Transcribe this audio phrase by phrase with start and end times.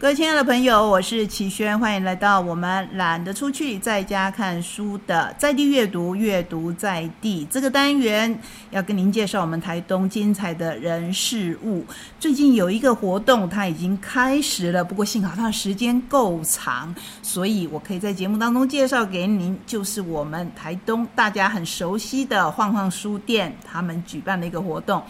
[0.00, 8.40] 各位亲爱的朋友，我是齐轩，欢迎来到我们懒得出去，在家看书的在地阅读，阅读在地这个单元，
[8.70, 11.84] 要跟您介绍我们台东精彩的人事物。
[12.18, 25.02] 最近有一个活动，它已经开始了，不过幸好它的时间够长，所以我可以在节目当中介绍给您，就是我们台东大家很熟悉的晃晃书店，他们举办的一个活动。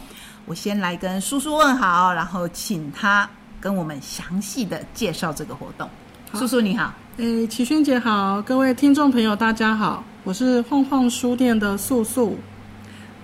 [0.45, 3.29] 我先来跟叔叔问好，然后请他。
[3.61, 5.87] 跟我们详细的介绍这个活动，
[6.33, 12.39] 叔叔你好，诶，齐轩姐好，各位听众朋友大家好，我是晃晃书店的素素。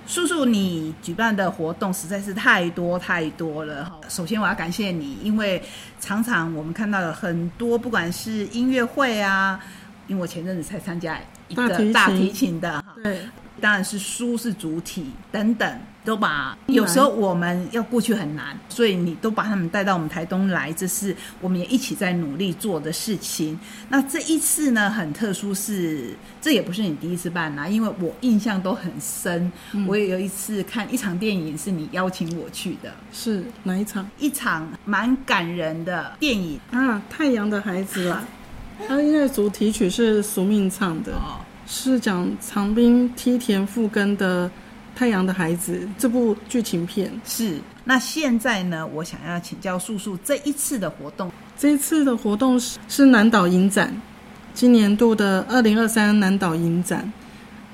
[0.06, 3.92] 叔叔，你举办的活动实在是太多太多了。
[4.08, 5.62] 首先我要感谢你，因为
[6.00, 9.60] 常常我们看到了很多，不管是音乐会啊，
[10.06, 12.62] 因为我前阵子才参加一个大提琴。
[12.62, 13.22] 的，对。
[13.60, 23.60] 当然是书是主体等等，都把有时候我们要过去很难，所以你都把他们带到我们台东来，这是我们也一起在努力做的事情。
[23.90, 29.52] 那这一次呢，很特殊，是这也不是你第一次办啦，因为我印象都很深。
[29.86, 34.10] 我也有一次看一场电影，是你邀请我去的，是哪一场？
[34.18, 38.24] 一场蛮感人的电影啊，《太阳的孩子》啦，
[38.88, 41.12] 它因为主题曲是苏命唱的。
[41.70, 44.48] 是讲长滨梯田复根的
[44.98, 47.12] 《太阳的孩子》这部剧情片。
[47.24, 48.88] 是，那现在呢？
[48.88, 53.96] 我想要请教素素，这一次的活动，这一次的活动是是南岛影展，
[54.56, 57.14] 今年度的二零二三南岛影展，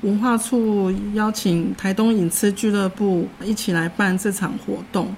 [0.02, 5.16] 文化处邀请台东影痴俱乐部一起来办这场活动。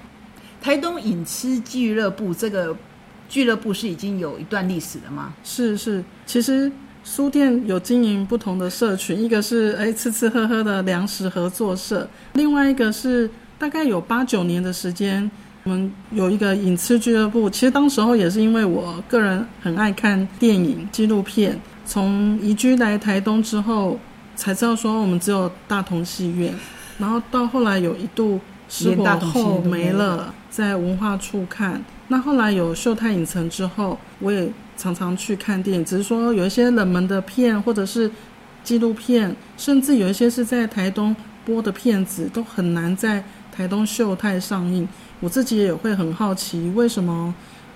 [0.62, 2.76] 台东影痴俱乐部这个
[3.28, 5.34] 俱乐部是已经有一段历史了吗？
[5.42, 6.70] 是是，其实。
[7.06, 15.30] 书店有经营不同的社群，一个是哎吃吃喝喝的粮食合作社，另外一个是大概有八九年的时间，
[15.62, 17.48] 我们有一个影痴俱乐部。
[17.48, 23.96] 其实当时候也是因为我个人很爱看电影纪录片，从移居来台东之后，
[24.34, 26.52] 才知道说我们只有大同戏院，
[26.98, 31.84] 然后到后来有一度失火后没了，在文化处看。
[32.08, 34.50] 那后来有秀泰影城之后，我也。
[34.78, 38.10] 常常去看电影，只是说有一些冷门的片，或者是
[38.62, 41.16] 纪录片，甚至有一些是在台东
[41.46, 44.86] 播的片子，都很难在台东秀泰上映。
[45.18, 47.34] 我自己也会很好奇，为什么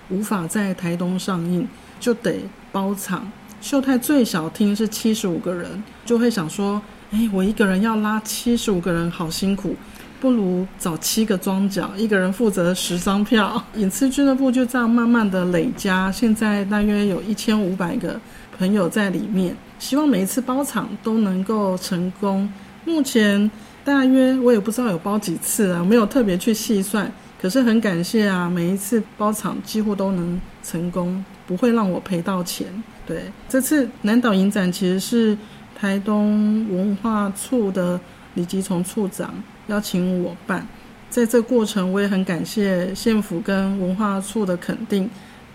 [0.09, 1.67] 无法在台东上映，
[1.99, 2.41] 就得
[2.71, 3.31] 包场。
[3.59, 6.79] 秀泰最小厅是七十五个人，就会想说，
[7.09, 9.75] 哎，我一个人要拉七十五个人，好辛苦。
[10.21, 13.61] 不如找七个庄脚，一个人负责十张票。
[13.75, 18.21] 影视俱乐部就这样慢慢的累加，现在大约有一千五百个
[18.55, 19.57] 朋友在里面。
[19.79, 22.47] 希望每一次包场都能够成功。
[22.85, 23.49] 目前
[23.83, 27.11] 大约我也不知道有包几次啊，没有特别去细算。
[27.41, 32.67] 可是很感谢啊，每一次包场几乎都能成功，不会让我赔到钱。
[33.07, 35.35] 对，这次南岛影展其实是
[35.75, 37.99] 台东文化处的
[38.35, 39.33] 李吉崇处长。
[39.67, 40.67] 邀请我办，
[41.09, 45.09] 在这过程我也很感谢县府跟文化处的肯定，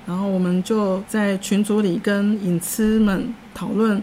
[0.07, 4.03] 然后我们就在群组里跟影痴们讨论，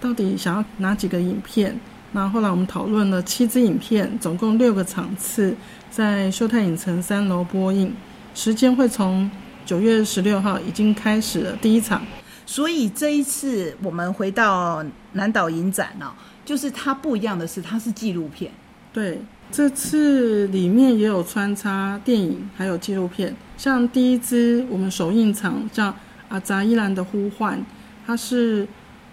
[0.00, 1.78] 到底想要哪几个影片。
[2.12, 5.54] 那后来我们讨论了七支影片，总共六个场次，
[5.90, 7.94] 在秀泰影城三楼播映，
[8.34, 9.30] 时间会从
[9.64, 12.02] 九月十六号已经开始了第一场。
[12.46, 16.12] 所以这一次我们回到南岛影展呢，
[16.44, 18.50] 就是它不一样的是，它是纪录片，
[18.92, 19.20] 对。
[19.52, 23.34] 这次里面也有穿插电影，还有纪录片。
[23.56, 25.88] 像第一支我们首映场叫
[26.28, 27.58] 《阿扎伊兰的呼唤》，
[28.06, 28.64] 它是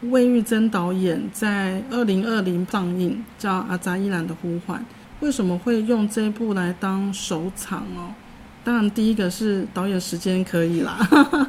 [0.01, 4.79] 魏玉珍导演在二零二零上映，叫《阿扎伊兰的呼唤》。
[5.21, 8.13] 为什么会用这部来当首场哦？
[8.63, 10.99] 当然，第一个是导演时间可以啦，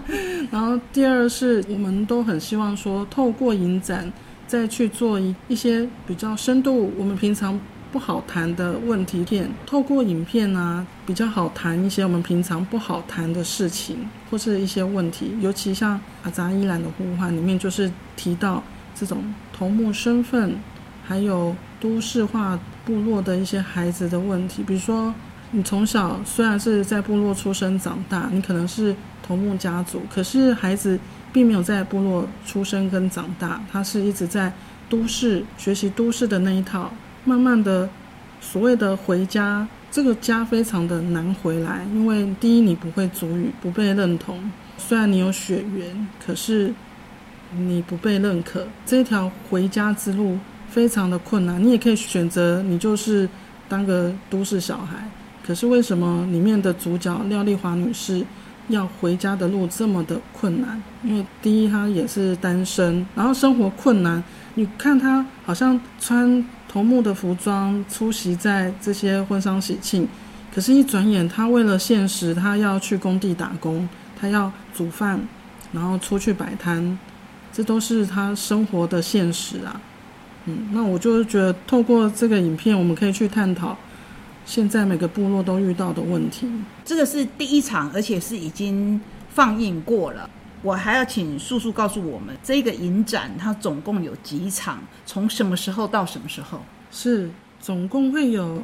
[0.51, 4.11] 然后第二是我们都很希望说，透过影展
[4.47, 7.61] 再去做一一些比较深度，我们平常。
[7.91, 13.97] 不好谈的问题片，透过影片啊，比较好谈一些我们平常不好谈的事情，
[14.31, 15.37] 或是一些问题。
[15.41, 18.63] 尤其像《阿扎伊兰的呼唤》里面，就是提到
[18.95, 19.23] 这种
[19.53, 20.57] 头目身份，
[21.05, 24.63] 还有都市化部落的一些孩子的问题。
[24.63, 25.15] 比如说，
[25.51, 31.01] 你从小虽然是在部落出生长大，你可能是头目家族，可是孩子
[31.33, 34.53] 并没有在部落出生跟长大，他是一直在
[34.91, 36.93] 都市学习都市的那一套。
[37.29, 37.87] 慢慢的，
[38.41, 44.51] 所谓的回家，这个家非常的难回来，因为第一你不会主语，不被认同。
[44.79, 46.73] 虽然你有血缘，可是
[47.55, 50.39] 你不被认可，这条回家之路
[50.71, 51.63] 非常的困难。
[51.63, 53.29] 你也可以选择，你就是
[53.69, 55.07] 当个都市小孩。
[55.47, 58.25] 可是为什么里面的主角廖丽华女士，
[58.69, 64.23] 要回家的路这么的困难，因为第一她也是单身，然后生活困难。
[64.55, 70.07] 你看她好像穿头目的服装出席在这些婚丧喜庆，
[70.55, 73.89] 可是，一转眼他为了现实，他要去工地打工，
[74.21, 75.19] 他要煮饭，
[75.73, 76.99] 然后出去摆摊，
[77.53, 79.81] 这都是他生活的现实啊。
[80.45, 83.77] 嗯，那我就觉得透过这个影片，我们可以去探讨。
[84.45, 86.49] 现在每个部落都遇到的问题，
[86.83, 88.99] 这个是第一场，而且是已经
[89.29, 90.29] 放映过了。
[90.63, 94.79] 我还要请叔叔告诉我们，这个影展它总共有几场？
[95.07, 96.61] 从什么时候到什么时候？
[96.91, 98.63] 是总共会有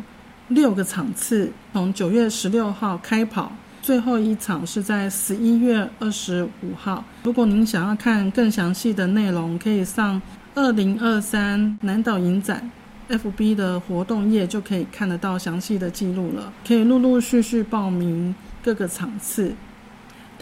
[0.48, 3.52] 六个场次，从九月十六号开跑，
[3.82, 7.04] 最后一场是在十一月二十五号。
[7.22, 10.20] 如果您想要看更详细的内容，可以上
[10.54, 12.70] 二零二三南岛影展。
[13.06, 19.52] FB 的活动页就可以看得到详细的记录了，可以陆陆续续报名各个场次。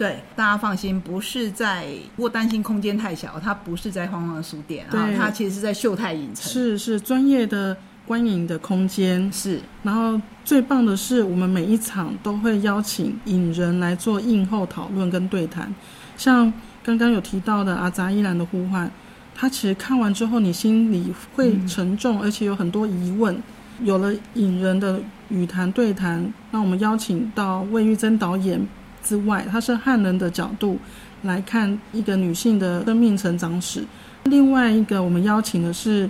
[0.03, 1.85] 对，大家放心，不是在，
[2.17, 6.51] 如果担心空间太小，它不是在荒荒书店啊，它其实是在秀泰影城。
[6.51, 9.61] 是是，专业的观影的空间是。
[9.81, 15.73] 然后最棒的是，我们每一场都会邀请影人来做映后讨论跟对谈，
[16.17, 16.51] 像
[16.83, 18.91] 刚刚有提到的阿扎依兰的呼唤。
[19.33, 23.41] 他其实看完之后，你心里会沉重，而且有很多疑问。
[23.81, 28.59] 有了影人的语谈对谈，那我们邀请到魏玉珍导演
[29.03, 30.79] 之外，他是汉人的角度
[31.23, 33.83] 来看一个女性的生命成长史。
[34.23, 36.09] 另外一个，我们邀请的是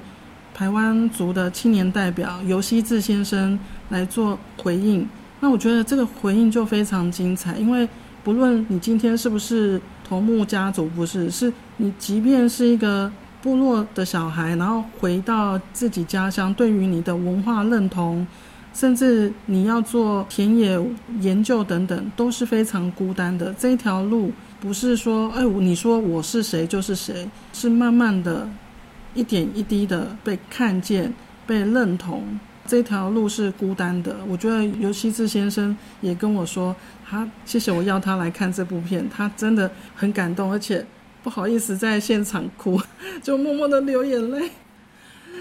[0.54, 3.60] 台湾族的青年代表尤希志先生
[3.90, 5.08] 来做回应。
[5.40, 7.90] 那我觉得这个回应就非常精彩，因为
[8.24, 9.82] 不论你今天是不是。
[10.06, 13.10] 头目家族不是，是你即便是一个
[13.42, 18.28] 部落的小孩，然后回到自己家乡，对于你的文化认同，
[18.74, 20.80] 甚至你要做田野
[21.22, 23.54] 研究等等，都是非常孤单的。
[23.54, 28.50] 这一条路不是说，哎，你说我是谁就是谁，是慢慢的，
[29.14, 31.14] 一点一滴的被看见、
[31.46, 32.40] 被认同。
[32.66, 34.16] 这条路是孤单的。
[34.28, 36.76] 我觉得尤希志先生也跟我说。
[37.06, 40.84] 他谢谢我要他来看这部片，他真的很感动，而且
[41.22, 42.82] 不好意思在现场哭，
[43.22, 44.50] 就默默的流眼泪。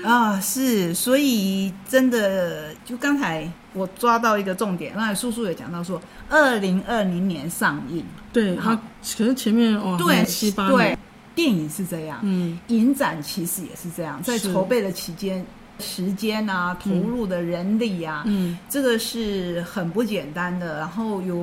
[0.04, 8.74] 啊，是，所以真的，就刚才我抓到一个重点，刚才叔叔也讲到说，二零二零年上映，对，他
[9.16, 10.96] 可是前面哦，对七八对，
[11.34, 15.44] 电影是这样，嗯，影展其实也是这样，在筹备的期间。
[15.78, 20.78] 时间啊，投入的人力啊，嗯，这个是很不简单的。
[20.78, 21.34] 然后有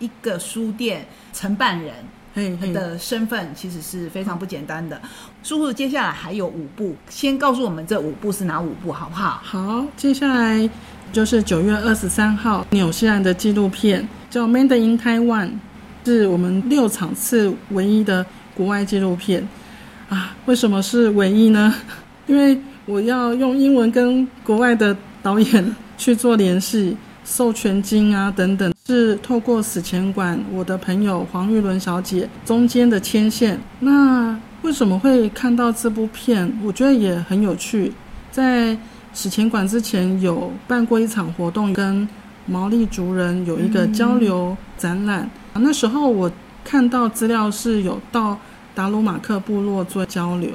[0.00, 1.94] 一个书店承办人
[2.72, 5.00] 的身份，其实是非常不简单的。
[5.42, 9.40] 叔叔，接下来还有五部，先告诉我们这五部是哪五部，好不好？
[9.42, 10.68] 好，接下来
[11.12, 15.46] 就是九月二十三号，纽西兰的纪录片叫《Made in Taiwan》，
[16.04, 19.46] 是我们六场次唯一的国外纪录片
[20.08, 20.34] 啊。
[20.46, 21.74] 为什么是唯一呢？
[22.26, 33.58] 因为我要用英文跟国外的导演去做联系，授权金啊等等，是透过史前馆我的朋友黄玉伦小姐中间的牵线。
[33.80, 36.52] 那为什么会看到这部片？
[36.62, 37.92] 我觉得也很有趣。
[38.30, 38.76] 在
[39.14, 42.06] 史前馆之前有办过一场活动，跟
[42.46, 45.28] 毛利族人有一个交流展览。
[45.54, 46.30] 那时候我
[46.62, 48.38] 看到资料是有到
[48.74, 50.50] 达鲁马克部落做交流。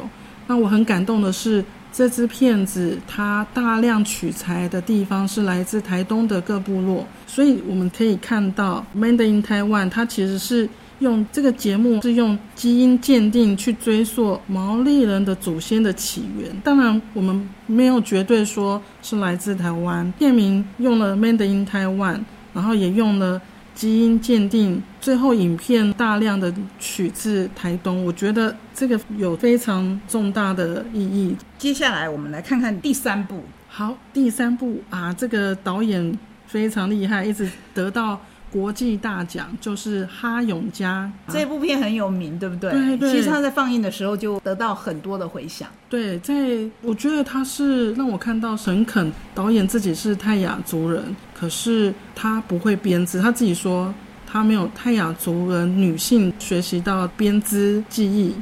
[0.45, 1.65] 那我很感动的是。
[1.91, 10.69] 这支片子它大量取材的地方是来自台东的各部落，所以我们可以看到《Made in Taiwan》它其实是
[10.99, 16.49] 用这个节目是用基因鉴定去追溯毛利人的祖先的起源。
[16.63, 20.11] 当然，我们没有绝对说是来自台湾。
[20.19, 22.15] 片名用了《Made in Taiwan》，
[22.53, 23.41] 然后也用了。
[23.75, 31.35] 基因鉴定，最后影片大量的取自台东，我觉得这个有非常重大的意义。
[31.57, 33.43] 接下来我们来看看第三部。
[33.67, 38.19] 好，第三部啊，这个导演非常厉害，一直得到。
[38.51, 42.71] 国际大奖就是哈永嘉这部片很有名，对不对？
[42.71, 43.11] 对对。
[43.11, 45.69] 其实他在放映的时候就得到很多的回响。
[45.87, 46.33] 对，在
[46.81, 53.93] 我觉得他是让我看到沈肯导演自己是泰雅族人，可是他不会编织，他自己说
[54.27, 58.35] 他没有泰雅族人女性学习到编织技艺，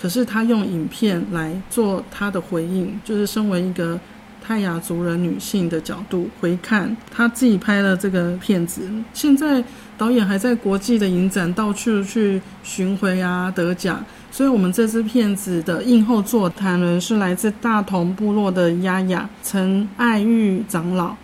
[0.00, 3.98] 可是他用影片来做他的回应，就是身为一个。
[4.46, 8.82] 泰雅族人女性的角度回看，他自己拍了这个片子。
[9.14, 9.64] 现在
[9.96, 14.04] 导演还在国际的影展到处去巡回啊，得奖。
[14.30, 21.16] 所以，我们这支片子的映后座谈人是来自大同部落的丫丫陈爱玉长老，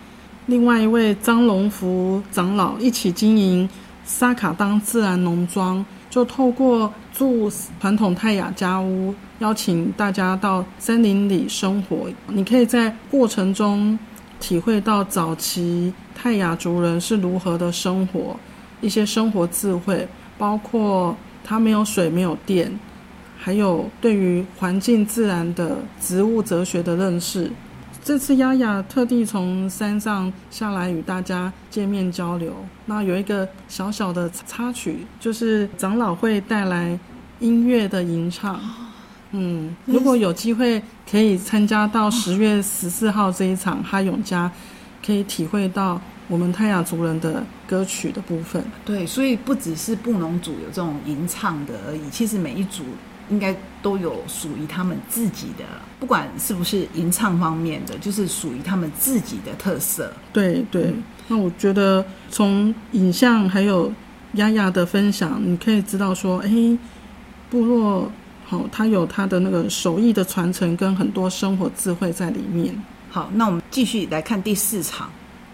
[0.47, 3.69] 另外一位张龙福长老一起经营
[4.03, 12.09] 萨卡当自然农庄，就透过住传统泰雅家屋，邀请大家到森林里生活。
[12.27, 13.97] 你可以在过程中
[14.39, 18.35] 体会到早期泰雅族人是如何的生活，
[18.81, 20.07] 一些生活智慧，
[20.37, 22.71] 包括他没有水、没有电，
[23.37, 27.49] 还有对于环境自然的植物哲学的认识。
[28.03, 32.53] 这次丫丫特地从山上下来与大家见面交流。
[32.87, 36.97] 那有一个小小的插曲，就是长老会带来
[37.39, 38.59] 音乐的吟唱。
[39.33, 44.51] 嗯，如果有机会可以参加到十月十四号这一场哈永家，
[45.05, 48.63] 可以体会到我们泰雅族人的歌曲的部分。
[48.83, 52.83] 对，所以不只是布农族有这种吟唱的而已，其实每一组。
[53.31, 55.63] 应该都有属于他们自己的，
[55.99, 60.13] 不管是不是吟唱方面的，就是属于他们自己的特色。
[60.31, 60.93] 对对，
[61.27, 63.91] 那我觉得从影像还有
[64.33, 66.77] 丫丫的分享，你可以知道说，哎，
[67.49, 68.11] 部落
[68.45, 72.75] 好，它有它的那个手艺的传承跟很多生活智慧在里面。
[73.09, 75.09] 好，那我们继续来看第四场。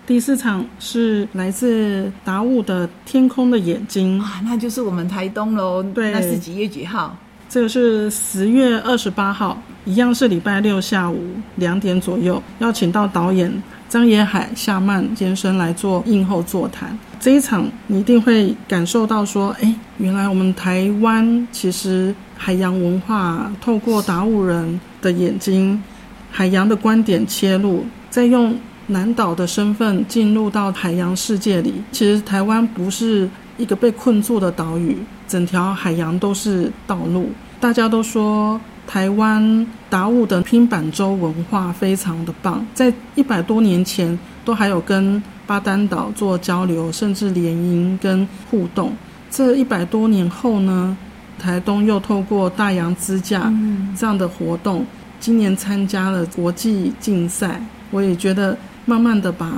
[0.05, 5.84] 第四场是来自达悟的《天空的眼睛》啊，那就是我们台东喽。
[5.84, 7.15] 对，那是几月几号？
[7.50, 11.18] 这个是十月二十八号，一样是礼拜六下午
[11.56, 13.51] 两点左右，邀请到导演
[13.88, 16.98] 张野海、夏曼先生来做映后座谈。
[17.20, 25.82] 这一场你一定会感受到说，哎，原来我们台湾其实海洋文化透过达悟人的眼睛、
[26.30, 28.56] 海洋的观点切入，再用
[28.88, 31.75] 南岛的身份进入到海洋世界里。
[31.94, 33.27] 其实台湾不是
[33.58, 34.98] 一个被困住的岛屿。
[35.28, 48.94] 整条海洋都是道路，大家都说台湾达悟的拼板舟文化非常的棒，在一百多年前都还有跟巴丹岛做交流，甚至联姻跟互动。
[49.30, 50.96] 这一百多年后呢，
[51.38, 53.54] 台东又透过大洋支架
[53.98, 54.86] 这样的活动，
[55.20, 57.62] 今年参加了国际竞赛，
[57.92, 59.52] 我也觉得慢慢的把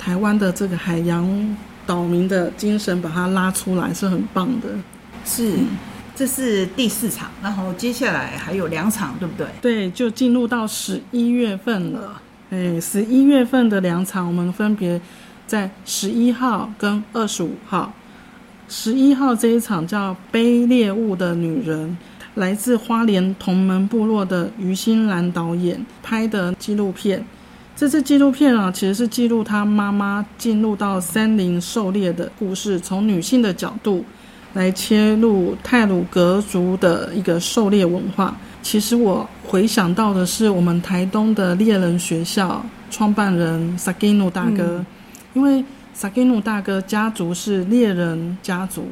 [0.00, 4.68] 台湾的这个海洋岛民的精神把它拉出来，是很棒的。
[5.24, 5.56] 是，
[6.14, 9.46] 这是第四场，然后接下来还有两场，对不对？
[9.60, 12.20] 对，就进入到十一月份了。
[12.50, 15.00] 哎，十一月份的两场，我们分别
[15.46, 17.92] 在十一号跟二十五号。
[18.68, 21.88] 十一号这一场叫《卑劣物的女人》，
[22.36, 27.24] 来自花莲同门部落的于心兰导演拍的纪录片。
[27.76, 34.04] 这次纪录片啊，其实是记录他妈妈进入到森林狩猎的故事，从女性的角度。
[34.54, 38.36] 来切入泰鲁格族的一个狩猎文化。
[38.60, 44.84] 其实我回想到的是我们台东的猎人学校创办人萨基努大哥，
[45.32, 45.64] 因为
[45.94, 48.86] 萨基努大哥家族是猎人家族，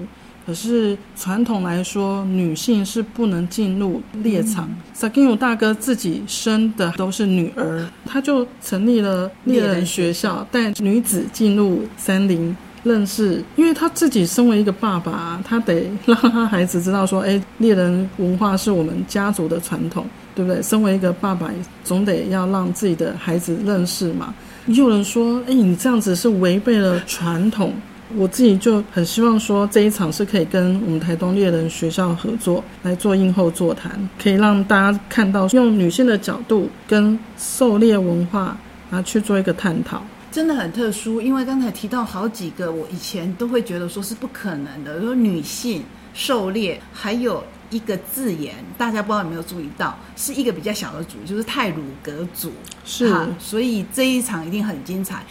[0.51, 4.69] 可是传统来说女性是不能进入猎场。
[4.93, 12.57] 萨基努大哥自己生的都是女儿，他就成立了猎人学校，带女子进入森林。
[12.83, 20.05] 认识，因为他自己身为一个爸爸，他得 让他孩子知道说，哎，猎人文化是我们家族的传统，
[20.35, 20.61] 对不对？
[20.61, 21.49] 身为一个爸爸，
[21.85, 24.35] 总得要让自己的孩子认识嘛。
[24.67, 27.73] 有人说，哎，你这样子是违背了传统。
[28.17, 38.57] 我自己就很希望说，这一场是可以跟我们台东猎人学校合作来做映后座谈，可以让大家看到用女性的角度跟狩猎文化
[38.91, 40.03] 啊去做一个探讨。
[40.33, 45.01] 真的很特殊，因为刚才提到好几个，我以前都会觉得说是不可能的。
[45.01, 45.83] 说女性
[46.15, 52.53] 狩猎，还有一个字眼，大家不知道有没有注意到，是一个比较小的组，就是泰鲁格族。
[52.85, 55.25] 是，所以这一场一定很精彩。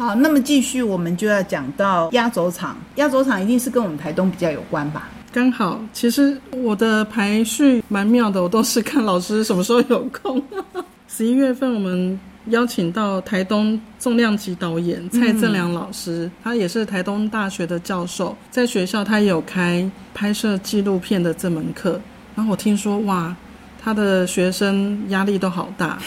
[0.00, 2.74] 好，那么继续，我们就要讲到压轴场。
[2.94, 5.10] 压轴场一定是跟我们台东比较有关吧？
[5.30, 10.42] 刚好，其实我的排序蛮妙的，我都是看老师什么时候有空。
[11.06, 12.18] 十一月份我们。
[12.46, 22.00] 邀请到台东重量级导演蔡正良老师，他也是台东大学的教授，在学校他也有开拍摄纪录片的这门课。
[22.34, 23.36] 然后我听说，哇，
[23.80, 25.98] 他的学生压力都好大，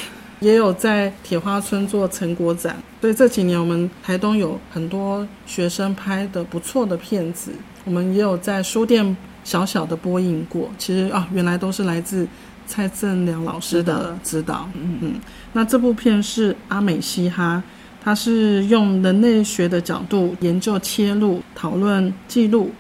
[0.43, 2.77] 也有在铁花村做成果展。
[3.01, 7.51] 所以这几年我们台东有很多学生拍的不错的片子，
[7.85, 10.69] 我们也有在书店小小的播映过。
[10.77, 12.27] 其实啊，原来都是来自。
[12.65, 15.13] 蔡正良老师的指导，嗯嗯，
[15.51, 17.61] 那这部片是阿美嘻哈，
[18.01, 22.71] 它是用人类学的角度研究切入讨论记录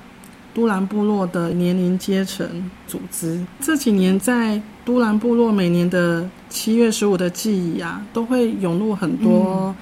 [0.53, 3.45] 都兰部落的年龄阶层组织。
[3.59, 9.73] 这几年在都兰部落每年的七月十五的记忆啊，都会涌入很多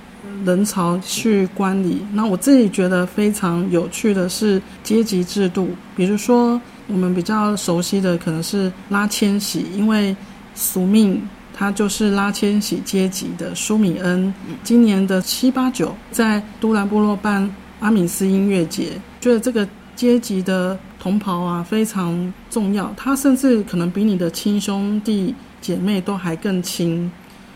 [0.46, 2.05] 人潮去观礼。
[2.13, 10.15] 那我自己觉得非常有趣的是阶级制度，比如说我们比较熟悉的可能是拉千禧，因为
[10.53, 11.22] 宿命
[11.53, 14.34] 他就是拉千禧阶级的舒米恩。
[14.63, 27.12] 今年的七八九在都兰部落办阿米斯音乐节，觉得这个阶级的同袍啊非常重要，他甚至可能比你的亲兄弟姐妹都还更亲。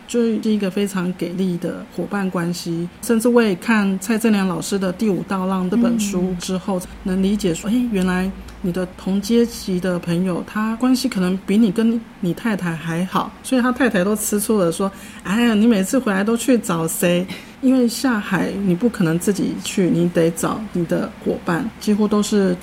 [0.07, 14.91] 就是一个非常给力的伙伴关系，甚至为看蔡正良老师的《第五道浪》这本书之后，能理解说，哎，原来你的同阶级的朋友，他关系可能比你跟你太太还好，所以他太太都吃醋了，说，
[15.23, 17.25] 哎呀，你每次回来都去找谁？
[17.61, 22.55] 因为下海你不可能自己去，你得找你的伙伴，几乎都是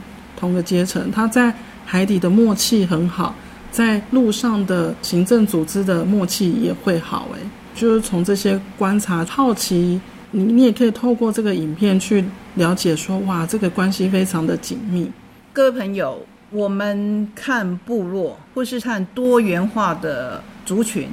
[0.43, 1.55] 同个阶层，他在
[1.87, 3.33] 海底的默契很好。
[3.71, 7.39] 在路上的行政组织的默契也会好诶，
[7.77, 10.01] 就是从这些观察好奇，
[10.33, 12.25] 你你也可以透过这个影片去
[12.57, 15.09] 了解说，哇，这个关系非常的紧密。
[15.53, 16.21] 各位朋友，
[16.51, 21.09] 我们看部落或是看多元化的族群，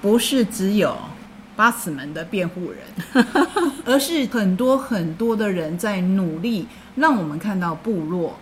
[0.00, 0.96] 不是只有
[1.54, 3.24] 八尺门的辩护人，
[3.84, 8.36] 而是很多很多的人在努力，让我们看到部落。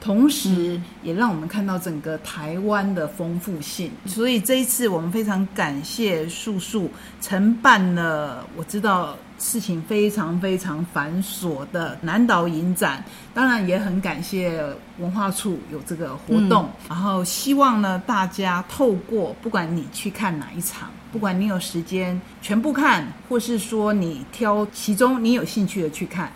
[0.00, 3.90] 同时，也让我们看到整个台湾的丰富性。
[4.06, 6.90] 所以这一次，我们非常感谢素素
[7.20, 8.46] 承办了。
[8.56, 14.64] 我知道事情非常非常繁琐的南岛影展，当然也很感谢
[14.98, 16.68] 文化处有这个活动。
[16.88, 26.32] 然后希望呢，大家透过不管你去看哪一场，不管你有时间全部看，或是说你挑其中你有兴趣的去看。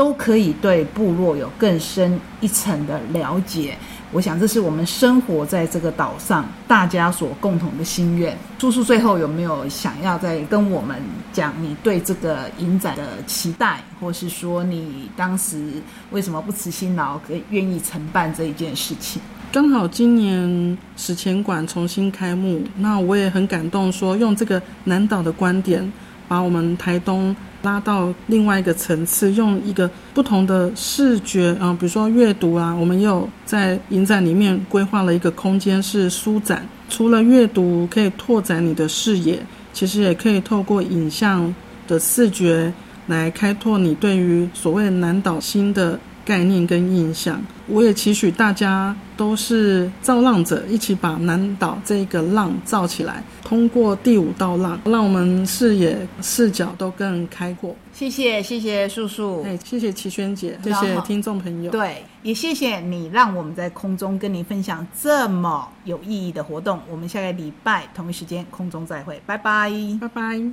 [0.00, 3.76] 都可以对部落有更深一层的了解。
[4.12, 8.34] 我想这是我们生活在这个岛上大家所共同的心愿。
[8.58, 10.96] 叔叔最后有没有想要再跟我们
[11.34, 15.70] 讲你对这个影展的期待，或是说你当时
[16.12, 19.20] 为什么不辞辛劳，可以愿意承办这一件事情？
[19.52, 25.92] 刚好今年史前馆重新开幕，那我也很感动，说用这个南岛的观点，
[26.30, 27.34] 把我们台东。
[27.62, 36.66] 拉到另外一个层次，用一个不同的视觉啊，比如说阅读啊，我们也有在影展里面规划了一个空间是书展。
[36.88, 39.38] 除了阅读可以拓展你的视野，
[39.74, 41.54] 其实也可以透过影像
[41.86, 42.72] 的视觉
[43.08, 46.00] 来开拓你对于所谓南岛新的。
[46.22, 53.22] 概念跟印象，我也期许大家都是造浪者，一起把南岛这个浪造起来。
[53.44, 57.76] 通过第五道浪，让我们视野视角都更开阔。
[57.92, 61.70] 谢谢，谢谢叔叔，哎，谢谢齐萱姐，谢谢听众朋友。
[61.70, 66.80] 对，也谢谢你让我们在空中跟你分享这么有意义的活动。
[66.90, 70.50] 我们下个礼拜同一时间空中再会，拜拜，拜拜。